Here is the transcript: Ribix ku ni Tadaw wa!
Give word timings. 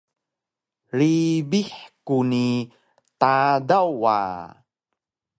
Ribix 0.97 1.69
ku 2.05 2.17
ni 2.29 2.47
Tadaw 3.19 3.89
wa! 4.01 4.17